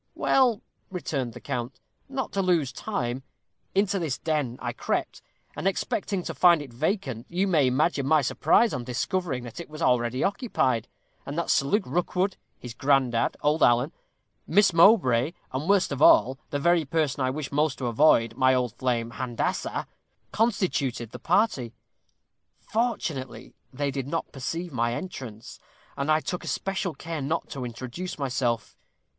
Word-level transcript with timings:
"Well," 0.15 0.63
returned 0.89 1.33
the 1.33 1.39
count, 1.39 1.79
"not 2.09 2.31
to 2.31 2.41
lose 2.41 2.71
time, 2.73 3.21
into 3.75 3.99
this 3.99 4.17
den 4.17 4.57
I 4.59 4.73
crept, 4.73 5.21
and, 5.55 5.67
expecting 5.67 6.23
to 6.23 6.33
find 6.33 6.59
it 6.59 6.73
vacant, 6.73 7.27
you 7.29 7.45
may 7.47 7.67
imagine 7.67 8.07
my 8.07 8.23
surprise 8.23 8.73
on 8.73 8.83
discovering 8.83 9.43
that 9.43 9.59
it 9.59 9.69
was 9.69 9.79
already 9.79 10.23
occupied, 10.23 10.87
and 11.23 11.37
that 11.37 11.51
Sir 11.51 11.67
Luke 11.67 11.83
Rookwood, 11.85 12.35
his 12.57 12.73
granddad, 12.73 13.37
old 13.43 13.61
Alan, 13.61 13.91
Miss 14.47 14.73
Mowbray, 14.73 15.33
and, 15.53 15.69
worst 15.69 15.91
of 15.91 16.01
all, 16.01 16.39
the 16.49 16.57
very 16.57 16.83
person 16.83 17.23
I 17.23 17.29
wished 17.29 17.51
most 17.51 17.77
to 17.77 17.85
avoid, 17.85 18.35
my 18.35 18.55
old 18.55 18.73
flame 18.79 19.11
Handassah, 19.11 19.85
constituted 20.31 21.11
the 21.11 21.19
party. 21.19 21.75
Fortunately, 22.59 23.53
they 23.71 23.91
did 23.91 24.07
not 24.07 24.31
perceive 24.31 24.73
my 24.73 24.95
entrance, 24.95 25.59
and 25.95 26.11
I 26.11 26.21
took 26.21 26.43
especial 26.43 26.95
care 26.95 27.21
not 27.21 27.49
to 27.51 27.63
introduce 27.65 28.17
myself. 28.17 28.75